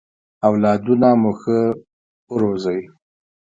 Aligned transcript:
اولادونه 0.47 1.09
مو 1.21 1.31
ښه 1.41 1.59
ورزوی! 2.33 2.81